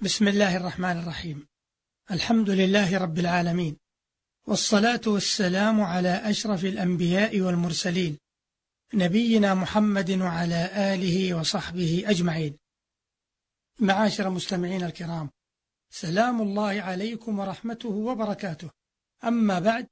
بسم 0.00 0.28
الله 0.28 0.56
الرحمن 0.56 0.98
الرحيم. 0.98 1.46
الحمد 2.10 2.50
لله 2.50 2.98
رب 2.98 3.18
العالمين. 3.18 3.76
والصلاة 4.46 5.00
والسلام 5.06 5.80
على 5.80 6.08
أشرف 6.08 6.64
الأنبياء 6.64 7.40
والمرسلين 7.40 8.18
نبينا 8.94 9.54
محمد 9.54 10.10
وعلى 10.10 10.70
آله 10.94 11.34
وصحبه 11.34 12.04
أجمعين. 12.06 12.56
معاشر 13.78 14.30
مستمعين 14.30 14.84
الكرام 14.84 15.30
سلام 15.90 16.42
الله 16.42 16.82
عليكم 16.82 17.38
ورحمته 17.38 17.88
وبركاته. 17.88 18.70
أما 19.24 19.58
بعد 19.58 19.86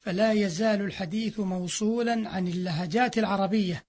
فلا 0.00 0.32
يزال 0.32 0.80
الحديث 0.80 1.40
موصولا 1.40 2.28
عن 2.28 2.48
اللهجات 2.48 3.18
العربية 3.18 3.84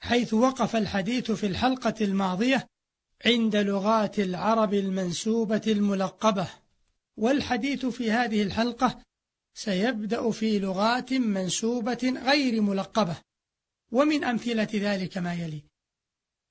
حيث 0.00 0.34
وقف 0.34 0.76
الحديث 0.76 1.30
في 1.30 1.46
الحلقة 1.46 1.94
الماضية 2.00 2.68
عند 3.26 3.56
لغات 3.56 4.18
العرب 4.18 4.74
المنسوبة 4.74 5.62
الملقبة. 5.66 6.50
والحديث 7.16 7.86
في 7.86 8.10
هذه 8.10 8.42
الحلقة 8.42 9.02
سيبدأ 9.54 10.30
في 10.30 10.58
لغات 10.58 11.12
منسوبة 11.12 12.14
غير 12.24 12.60
ملقبة. 12.60 13.16
ومن 13.92 14.24
أمثلة 14.24 14.68
ذلك 14.74 15.18
ما 15.18 15.34
يلي. 15.34 15.62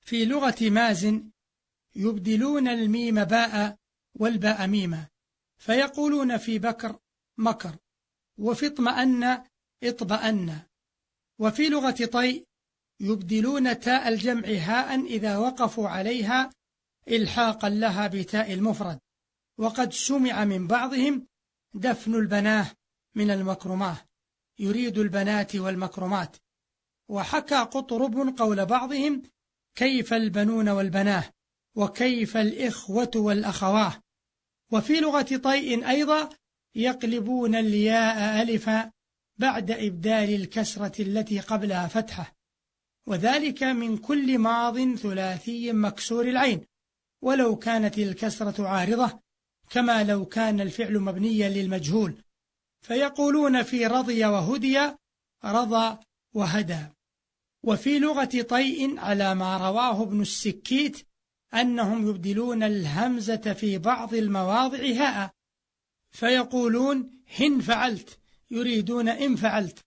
في 0.00 0.24
لغة 0.24 0.56
مازن 0.60 1.30
يبدلون 1.96 2.68
الميم 2.68 3.24
باء 3.24 3.76
والباء 4.14 4.66
ميما 4.66 5.06
فيقولون 5.58 6.36
في 6.36 6.58
بكر 6.58 6.98
مكر. 7.38 7.76
وفي 8.38 8.66
اطمأن 8.66 9.44
اطمأن 9.82 10.60
وفي 11.38 11.68
لغة 11.68 12.04
طي 12.12 12.46
يبدلون 13.00 13.80
تاء 13.80 14.08
الجمع 14.08 14.48
هاء 14.48 15.04
إذا 15.04 15.38
وقفوا 15.38 15.88
عليها 15.88 16.50
إلحاقا 17.16 17.68
لها 17.68 18.06
بتاء 18.06 18.52
المفرد 18.52 18.98
وقد 19.58 19.92
سمع 19.92 20.44
من 20.44 20.66
بعضهم 20.66 21.26
دفن 21.74 22.14
البناه 22.14 22.70
من 23.14 23.30
المكرماه 23.30 23.96
يريد 24.58 24.98
البنات 24.98 25.56
والمكرمات. 25.56 26.36
وحكى 27.08 27.54
قطرب 27.54 28.34
قول 28.38 28.66
بعضهم 28.66 29.22
كيف 29.74 30.12
البنون 30.12 30.68
والبناه 30.68 31.24
وكيف 31.74 32.36
الإخوة 32.36 33.10
والأخواه 33.16 34.02
وفي 34.72 35.00
لغة 35.00 35.36
طيء 35.36 35.88
أيضا 35.88 36.28
يقلبون 36.74 37.54
الياء 37.54 38.42
ألفا 38.42 38.92
بعد 39.36 39.70
إبدال 39.70 40.34
الكسرة 40.34 41.02
التي 41.02 41.40
قبلها 41.40 41.88
فتحة. 41.88 42.36
وذلك 43.06 43.62
من 43.62 43.96
كل 43.96 44.38
ماض 44.38 44.94
ثلاثي 44.94 45.72
مكسور 45.72 46.28
العين. 46.28 46.66
ولو 47.22 47.56
كانت 47.56 47.98
الكسرة 47.98 48.68
عارضة 48.68 49.20
كما 49.70 50.04
لو 50.04 50.24
كان 50.26 50.60
الفعل 50.60 50.98
مبنيا 50.98 51.48
للمجهول. 51.48 52.22
فيقولون 52.80 53.62
في 53.62 53.86
رضي 53.86 54.24
وهدي 54.24 54.80
رضى 55.44 55.98
وهدى. 56.34 56.86
وفي 57.62 57.98
لغة 57.98 58.42
طيء 58.48 58.98
على 58.98 59.34
ما 59.34 59.56
رواه 59.56 60.02
ابن 60.02 60.20
السكيت 60.20 61.06
أنهم 61.54 62.08
يبدلون 62.08 62.62
الهمزة 62.62 63.52
في 63.52 63.78
بعض 63.78 64.14
المواضع 64.14 64.78
هاء. 64.78 65.30
فيقولون 66.10 67.10
هن 67.38 67.60
فعلت. 67.60 68.18
يريدون 68.50 69.08
إن 69.08 69.36
فعلت. 69.36 69.78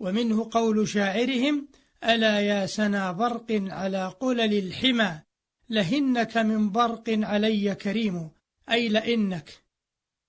ومنه 0.00 0.48
قول 0.52 0.88
شاعرهم 0.88 1.68
ألا 2.04 2.40
يا 2.40 2.66
سنا 2.66 3.12
برق 3.12 3.46
على 3.50 4.08
قلل 4.08 4.58
الحمى. 4.58 5.20
لهنك 5.70 6.36
من 6.36 6.70
برق 6.70 7.04
علي 7.08 7.74
كريم 7.74 8.30
أي 8.70 8.88
لإنك. 8.88 9.50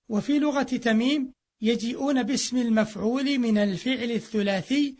وفي 0.08 0.38
لغة 0.38 0.62
تميم 0.62 1.32
يجيئون 1.60 2.22
باسم 2.22 2.56
المفعول 2.56 3.38
من 3.38 3.58
الفعل 3.58 4.10
الثلاثي 4.10 4.96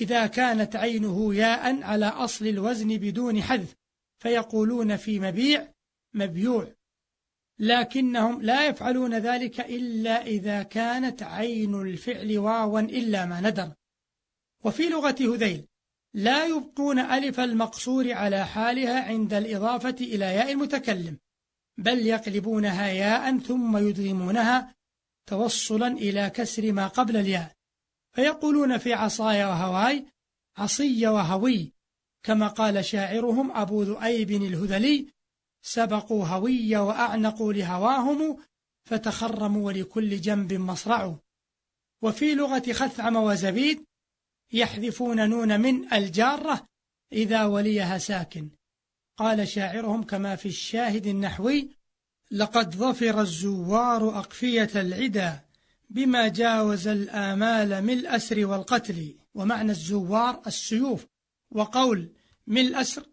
إذا 0.00 0.26
كانت 0.26 0.76
عينه 0.76 1.34
ياء 1.34 1.82
على 1.82 2.06
أصل 2.06 2.46
الوزن 2.46 2.88
بدون 2.88 3.42
حذف 3.42 3.74
فيقولون 4.18 4.96
في 4.96 5.20
مبيع 5.20 5.72
مبيوع. 6.14 6.74
لكنهم 7.58 8.42
لا 8.42 8.66
يفعلون 8.66 9.14
ذلك 9.14 9.60
إلا 9.60 10.26
إذا 10.26 10.62
كانت 10.62 11.22
عين 11.22 11.74
الفعل 11.74 12.38
واوا 12.38 12.80
إلا 12.80 13.26
ما 13.26 13.40
ندر. 13.40 13.72
وفي 14.64 14.88
لغة 14.88 15.16
هذيل 15.20 15.66
لا 16.14 16.46
يبقون 16.46 16.98
ألف 16.98 17.40
المقصور 17.40 18.12
على 18.12 18.46
حالها 18.46 19.04
عند 19.04 19.34
الإضافة 19.34 19.96
إلى 20.00 20.24
ياء 20.24 20.52
المتكلم 20.52 21.18
بل 21.78 22.06
يقلبونها 22.06 22.86
ياء 22.86 23.38
ثم 23.38 23.76
يدغمونها 23.76 24.74
توصلا 25.26 25.86
إلى 25.86 26.30
كسر 26.30 26.72
ما 26.72 26.86
قبل 26.86 27.16
الياء. 27.16 27.52
فيقولون 28.12 28.78
في 28.78 28.92
عصاي 28.94 29.44
وهواي 29.44 30.06
عصي 30.56 31.06
وهوي 31.06 31.72
كما 32.22 32.48
قال 32.48 32.84
شاعرهم 32.84 33.56
أبو 33.56 33.82
ذؤيب 33.82 34.30
الهذلي 34.30 35.06
سبقوا 35.62 36.26
هوي 36.26 36.76
وأعنقوا 36.76 37.52
لهواهم 37.52 38.38
فتخرموا 38.84 39.66
ولكل 39.66 40.20
جنب 40.20 40.52
مصرع 40.52 41.16
وفي 42.02 42.34
لغة 42.34 42.72
خثعم 42.72 43.16
وزبيد 43.16 43.84
يحذفون 44.52 45.28
نون 45.28 45.60
من 45.60 45.92
الجارة 45.92 46.66
إذا 47.12 47.44
وليها 47.44 47.98
ساكن. 47.98 48.50
قال 49.16 49.48
شاعرهم 49.48 50.02
كما 50.02 50.36
في 50.36 50.48
الشاهد 50.48 51.06
النحوي 51.06 51.70
لقد 52.30 52.74
ظفر 52.74 53.20
الزوار 53.20 54.18
أقفية 54.18 54.70
العدا 54.74 55.40
بما 55.90 56.28
جاوز 56.28 56.88
الآمال 56.88 57.84
من 57.84 57.92
الأسر 57.92 58.46
والقتل. 58.46 59.14
ومعنى 59.34 59.70
الزوار 59.72 60.42
السيوف 60.46 61.06
وقول 61.50 62.12
من 62.46 62.60
الأسر 62.66 63.06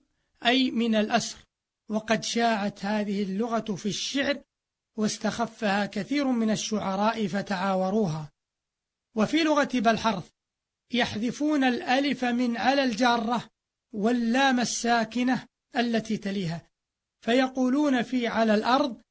أي 0.45 0.71
من 0.71 0.95
الأسر 0.95 1.37
وقد 1.89 2.23
شاعت 2.23 2.85
هذه 2.85 3.23
اللغة 3.23 3.75
في 3.75 3.85
الشعر 3.85 4.41
واستخفها 4.95 5.85
كثير 5.85 6.27
من 6.27 6.51
الشعراء 6.51 7.27
فتعاوروها. 7.27 8.31
وفي 9.15 9.43
لغة 9.43 9.69
بالحرث 9.73 10.29
يحذفون 10.93 11.63
الألف 11.63 12.25
من 12.25 12.57
على 12.57 12.83
الجارة 12.83 13.49
واللام 13.93 14.59
الساكنة 14.59 15.45
التي 15.77 16.17
تليها 16.17 16.69
فيقولون 17.21 18.01
في 18.01 18.27
على 18.27 18.55
الأرض 18.55 19.01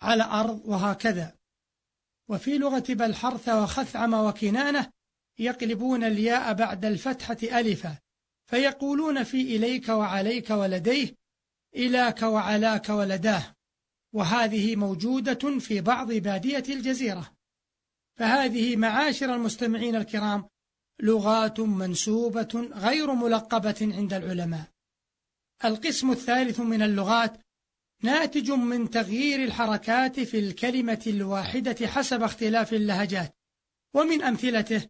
على 0.00 0.24
أرض 0.24 0.62
وهكذا. 0.64 1.36
وفي 2.28 2.58
لغة 2.58 2.84
بالحرث 2.88 3.48
وخثعم 3.48 4.14
وكنانة 4.14 4.90
يقلبون 5.38 6.04
الياء 6.04 6.52
بعد 6.52 6.84
الفتحة 6.84 7.36
ألفا 7.42 7.98
فيقولون 8.46 9.24
في 9.24 9.40
إليك 9.56 9.88
وعليك 9.88 10.50
ولديه 10.50 11.14
إلاك 11.76 12.22
وعلاك 12.22 12.88
ولداه. 12.88 13.54
وهذه 14.12 14.76
موجودة 14.76 15.58
في 15.58 15.80
بعض 15.80 16.12
بادية 16.12 16.64
الجزيرة. 16.68 17.32
فهذه 18.18 18.76
معاشر 18.76 19.34
المستمعين 19.34 19.96
الكرام 19.96 20.48
لغات 21.02 21.60
منسوبة 21.60 22.68
غير 22.74 23.12
ملقبة 23.12 23.76
عند 23.80 24.14
العلماء. 24.14 24.64
القسم 25.64 26.10
الثالث 26.10 26.60
من 26.60 26.82
اللغات 26.82 27.40
ناتج 28.02 28.50
من 28.50 28.90
تغيير 28.90 29.44
الحركات 29.44 30.20
في 30.20 30.38
الكلمة 30.38 31.02
الواحدة 31.06 31.86
حسب 31.86 32.22
اختلاف 32.22 32.72
اللهجات. 32.72 33.34
ومن 33.94 34.22
أمثلته 34.22 34.88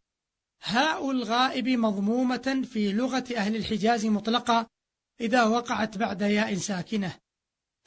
هاء 0.63 1.11
الغائب 1.11 1.69
مضمومة 1.69 2.63
في 2.73 2.93
لغة 2.93 3.25
أهل 3.37 3.57
الحجاز 3.57 4.07
مطلقة 4.07 4.67
إذا 5.21 5.45
وقعت 5.45 5.99
بعد 5.99 6.21
ياء 6.21 6.55
ساكنة. 6.55 7.19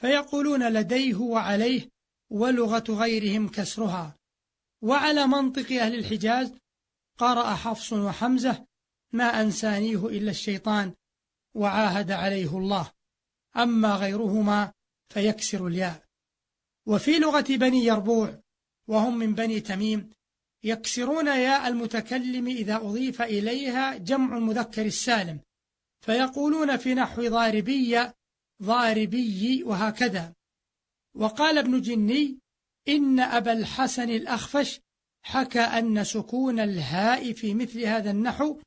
فيقولون 0.00 0.72
لديه 0.72 1.16
وعليه 1.16 1.88
ولغة 2.30 2.84
غيرهم 2.88 3.48
كسرها. 3.48 4.16
وعلى 4.82 5.26
منطق 5.26 5.72
أهل 5.72 5.94
الحجاز 5.94 6.52
قرأ 7.18 7.54
حفص 7.54 7.92
وحمزة 7.92 8.66
ما 9.12 9.40
أنسانيه 9.40 10.06
إلا 10.06 10.30
الشيطان 10.30 10.92
وعاهد 11.54 12.10
عليه 12.10 12.58
الله. 12.58 12.90
أما 13.56 13.94
غيرهما 13.94 14.72
فيكسر 15.08 15.66
الياء. 15.66 16.04
وفي 16.86 17.18
لغة 17.18 17.44
بني 17.48 17.84
يربوع 17.84 18.40
وهم 18.88 19.18
من 19.18 19.34
بني 19.34 19.60
تميم 19.60 20.10
يكسرون 20.64 21.26
ياء 21.26 21.68
المتكلم 21.68 22.46
إذا 22.46 22.76
أضيف 22.76 23.22
إليها 23.22 23.96
جمع 23.96 24.36
المذكر 24.36 24.86
السالم 24.86 25.40
فيقولون 26.00 26.76
في 26.76 26.94
نحو 26.94 27.28
ضاربية 27.28 28.14
ضاربي 28.62 29.62
وهكذا. 29.62 30.34
وقال 31.14 31.58
ابن 31.58 31.80
جني 31.80 32.38
إن 32.88 33.20
أبا 33.20 33.52
الحسن 33.52 34.10
الأخفش 34.10 34.80
حكى 35.24 35.60
أن 35.60 36.04
سكون 36.04 36.60
الهاء 36.60 37.32
في 37.32 37.54
مثل 37.54 37.80
هذا 37.80 38.10
النحو 38.10 38.60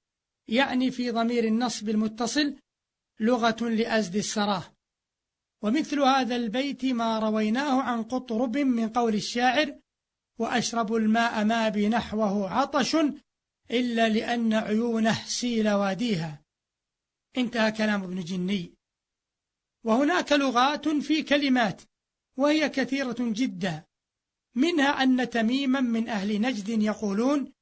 يعني 0.47 0.91
في 0.91 1.11
ضمير 1.11 1.43
النصب 1.43 1.89
المتصل 1.89 2.55
لغة 3.19 3.69
لأزد 3.69 4.15
السراه. 4.15 4.63
ومثل 5.61 5.99
هذا 5.99 6.35
البيت 6.35 6.85
ما 6.85 7.19
رويناه 7.19 7.81
عن 7.81 8.03
قطرب 8.03 8.57
من 8.57 8.89
قول 8.89 9.15
الشاعر 9.15 9.79
وأشرب 10.39 10.93
الماء 10.93 11.43
ما 11.43 11.69
بنحوه 11.69 12.49
عطش 12.49 12.95
إلا 13.71 14.09
لأن 14.09 14.53
عيونه 14.53 15.25
سيل 15.25 15.69
واديها. 15.69 16.41
انتهى 17.37 17.71
كلام 17.71 18.03
ابن 18.03 18.23
جني. 18.23 18.73
وهناك 19.83 20.31
لغات 20.31 20.89
في 20.89 21.23
كلمات 21.23 21.81
وهي 22.37 22.69
كثيرة 22.69 23.15
جدا. 23.19 23.83
منها 24.57 25.03
أن 25.03 25.29
تميما 25.29 25.81
من 25.81 26.09
أهل 26.09 26.41
نجد 26.41 26.69
يقولون 26.69 27.53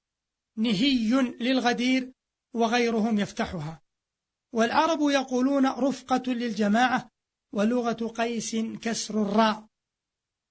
نهي 0.58 1.12
للغدير 1.40 2.12
وغيرهم 2.54 3.20
يفتحها. 3.20 3.82
والعرب 4.54 5.02
يقولون 5.02 5.66
رفقة 5.66 6.34
للجماعة 6.34 7.12
ولغة 7.54 8.08
قيس 8.08 8.56
كسر 8.56 9.22
الراء. 9.22 9.68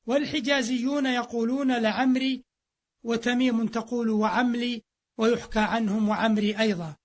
والحجازيون 0.06 1.06
يقولون 1.06 1.72
لعمري 1.78 2.44
وتميم 3.02 3.66
تقول 3.66 4.10
وعملي 4.10 4.82
ويحكى 5.18 5.58
عنهم 5.58 6.08
وعمري 6.08 6.58
أيضا. 6.58 6.96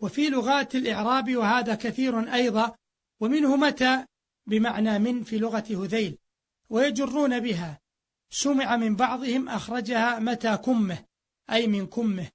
وفي 0.00 0.28
لغات 0.28 0.74
الإعراب 0.74 1.36
وهذا 1.36 1.74
كثير 1.74 2.34
أيضا 2.34 2.76
ومنه 3.20 3.56
متى؟ 3.56 4.06
بمعنى 4.46 4.98
من 4.98 5.24
في 5.24 5.38
لغة 5.38 5.64
هذيل. 5.70 6.18
ويجرون 6.70 7.40
بها. 7.40 7.83
سمع 8.34 8.76
من 8.76 8.96
بعضهم 8.96 9.48
أخرجها 9.48 10.18
متى 10.18 10.56
كمه 10.56 11.04
أي 11.50 11.66
من 11.66 11.86
كمه. 11.86 12.28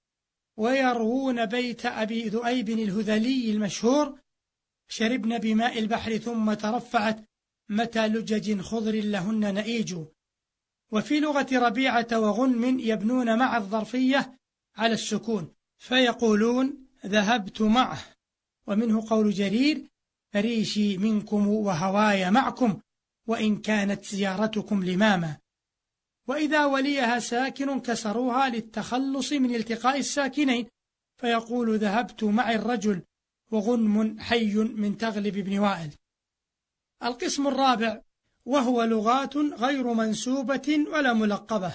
ويروون 0.57 1.45
بيت 1.45 1.85
أبي 1.85 2.29
ذؤيب 2.29 2.69
الهذلي 2.69 3.51
المشهور 3.51 4.19
شربن 4.87 5.37
بماء 5.37 5.79
البحر 5.79 6.17
ثم 6.17 6.53
ترفعت 6.53 7.25
متى 7.69 8.07
لجج 8.07 8.61
خضر 8.61 8.95
لهن 8.95 9.53
نئيج. 9.53 9.95
وفي 10.91 11.19
لغة 11.19 11.47
ربيعة 11.53 12.07
وغنم 12.11 12.79
يبنون 12.79 13.37
مع 13.39 13.57
الظرفية 13.57 14.39
على 14.75 14.93
السكون 14.93 15.53
فيقولون 15.77 16.87
ذهبت 17.05 17.61
معه 17.61 17.99
ومنه 18.67 19.09
قول 19.09 19.31
جرير 19.31 19.87
فريشي 20.33 20.97
منكم 20.97 21.47
وهواي 21.47 22.31
معكم 22.31 22.79
وإن 23.27 23.57
كانت 23.57 24.05
زيارتكم 24.05 24.83
لماما 24.83 25.37
وإذا 26.29 26.65
وليها 26.65 27.19
ساكن 27.19 27.79
كسروها 27.79 28.49
للتخلص 28.49 29.33
من 29.33 29.55
التقاء 29.55 29.99
الساكنين. 29.99 30.67
فيقول 31.17 31.77
ذهبت 31.77 32.23
مع 32.23 32.51
الرجل 32.51 33.01
وغنم 33.51 34.19
حي 34.19 34.55
من 34.55 34.97
تغلب 34.97 35.33
بن 35.33 35.59
وائل. 35.59 35.89
القسم 37.03 37.47
الرابع 37.47 38.01
وهو 38.45 38.83
لغات 38.83 39.37
غير 39.37 39.93
منسوبة 39.93 40.85
ولا 40.93 41.13
ملقبة. 41.13 41.73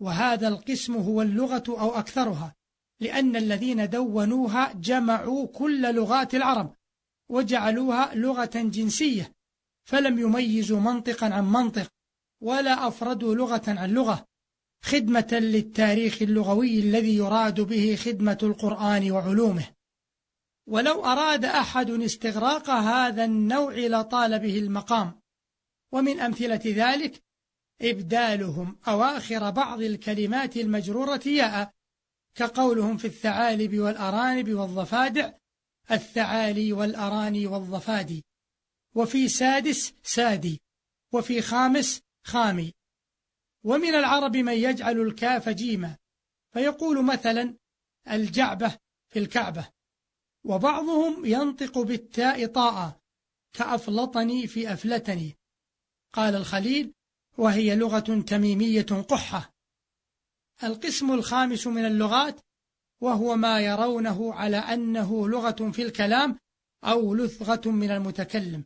وهذا 0.00 0.48
القسم 0.48 0.96
هو 0.96 1.22
اللغة 1.22 1.64
أو 1.68 1.98
أكثرها 1.98 2.54
لأن 3.00 3.36
الذين 3.36 3.90
دونوها 3.90 4.72
جمعوا 4.72 5.46
كل 5.46 5.94
لغات 5.94 6.34
العرب 6.34 6.76
وجعلوها 7.28 8.14
لغة 8.14 8.50
جنسية 8.54 9.32
فلم 9.84 10.18
يميزوا 10.18 10.80
منطقا 10.80 11.26
عن 11.26 11.52
منطق. 11.52 11.99
ولا 12.40 12.88
أفردوا 12.88 13.34
لغة 13.34 13.62
عن 13.68 13.90
لغة. 13.90 14.26
خدمة 14.82 15.28
للتاريخ 15.32 16.22
اللغوي 16.22 16.80
الذي 16.80 17.16
يراد 17.16 17.60
به 17.60 17.96
خدمة 17.96 18.38
القرآن 18.42 19.10
وعلومه. 19.10 19.66
ولو 20.66 21.04
أراد 21.04 21.44
أحد 21.44 21.90
استغراق 21.90 22.70
هذا 22.70 23.24
النوع 23.24 23.74
لطال 23.74 24.38
به 24.38 24.58
المقام. 24.58 25.20
ومن 25.92 26.20
أمثلة 26.20 26.60
ذلك 26.64 27.22
إبدالهم 27.82 28.78
أواخر 28.88 29.50
بعض 29.50 29.82
الكلمات 29.82 30.56
المجرورة 30.56 31.22
ياء 31.26 31.70
كقولهم 32.34 32.96
في 32.96 33.06
الثعالب 33.06 33.78
والأرانب 33.78 34.54
والضفادع 34.54 35.32
الثعالي 35.90 36.72
والأراني 36.72 37.46
والضفادي. 37.46 38.24
وفي 38.94 39.28
سادس 39.28 39.94
سادي 40.02 40.60
وفي 41.12 41.42
خامس 41.42 42.02
خامي. 42.24 42.72
ومن 43.64 43.94
العرب 43.94 44.36
من 44.36 44.52
يجعل 44.52 45.00
الكاف 45.00 45.48
جيما. 45.48 45.96
فيقول 46.52 47.04
مثلا 47.04 47.56
الجعبة 48.10 48.78
في 49.08 49.18
الكعبة. 49.18 49.68
وبعضهم 50.44 51.24
ينطق 51.24 51.78
بالتاء 51.78 52.46
طاء. 52.46 53.00
كأفلطني 53.52 54.46
في 54.46 54.72
أفلتني. 54.72 55.36
قال 56.12 56.34
الخليل 56.34 56.94
وهي 57.38 57.76
لغة 57.76 58.20
تميمية 58.26 58.82
قحة. 58.82 59.54
القسم 60.64 61.12
الخامس 61.12 61.66
من 61.66 61.84
اللغات 61.84 62.40
وهو 63.00 63.36
ما 63.36 63.60
يرونه 63.60 64.34
على 64.34 64.56
أنه 64.56 65.28
لغة 65.28 65.70
في 65.70 65.82
الكلام 65.82 66.38
أو 66.84 67.14
لثغة 67.14 67.70
من 67.70 67.90
المتكلم. 67.90 68.64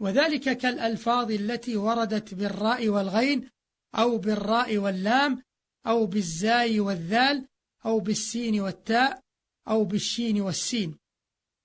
وذلك 0.00 0.56
كالألفاظ 0.56 1.30
التي 1.30 1.76
وردت 1.76 2.34
بالراء 2.34 2.88
والغين 2.88 3.50
أو 3.94 4.18
بالراء 4.18 4.78
واللام 4.78 5.42
أو 5.86 6.06
بالزاي 6.06 6.80
والذال 6.80 7.46
أو 7.86 8.00
بالسين 8.00 8.60
والتاء 8.60 9.20
أو 9.68 9.84
بالشين 9.84 10.40
والسين. 10.40 10.98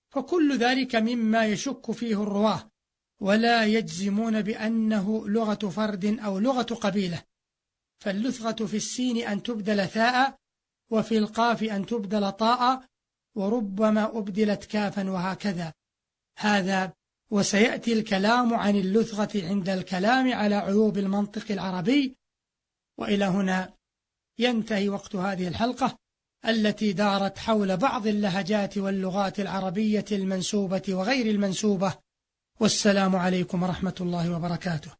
فكل 0.09 0.57
ذلك 0.57 0.95
مما 0.95 1.45
يشك 1.45 1.91
فيه 1.91 2.23
الرواة 2.23 2.69
ولا 3.19 3.65
يجزمون 3.65 4.41
بأنه 4.41 5.27
لغة 5.29 5.69
فرد 5.69 6.05
أو 6.19 6.39
لغة 6.39 6.75
قبيلة. 6.75 7.23
فاللثغة 7.99 8.65
في 8.65 8.77
السين 8.77 9.27
أن 9.27 9.43
تبدل 9.43 9.87
ثاء 9.87 10.39
وفي 10.89 11.17
القاف 11.17 11.63
أن 11.63 11.85
تبدل 11.85 12.31
طاء 12.31 12.85
وربما 13.35 14.17
أبدلت 14.17 14.65
كافا 14.65 15.09
وهكذا. 15.09 15.73
هذا 16.37 16.93
وسيأتي 17.31 17.93
الكلام 17.93 18.53
عن 18.53 18.75
اللثغة 18.75 19.45
عند 19.47 19.69
الكلام 19.69 20.33
على 20.33 20.55
عيوب 20.55 20.97
المنطق 20.97 21.51
العربي. 21.51 22.17
وإلى 22.97 23.25
هنا 23.25 23.73
ينتهي 24.39 24.89
وقت 24.89 25.15
هذه 25.15 25.47
الحلقة 25.47 25.97
التي 26.45 26.93
دارت 26.93 27.37
حول 27.37 27.77
بعض 27.77 28.07
اللهجات 28.07 28.77
واللغات 28.77 29.39
العربية 29.39 30.05
المنسوبة 30.11 30.83
وغير 30.89 31.25
المنسوبة. 31.25 31.93
والسلام 32.59 33.15
عليكم 33.15 33.63
ورحمة 33.63 33.95
الله 34.01 34.35
وبركاته. 34.35 34.99